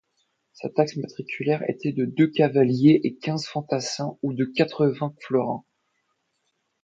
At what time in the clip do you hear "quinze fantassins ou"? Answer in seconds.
3.17-4.33